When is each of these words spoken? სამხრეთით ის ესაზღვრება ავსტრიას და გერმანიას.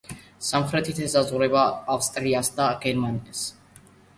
სამხრეთით 0.45 1.01
ის 1.01 1.05
ესაზღვრება 1.09 1.67
ავსტრიას 1.97 2.53
და 2.59 2.71
გერმანიას. 2.87 3.45